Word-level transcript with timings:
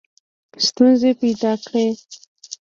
ستونزي 0.67 1.11
پیدا 1.21 1.51
کړې. 1.63 1.85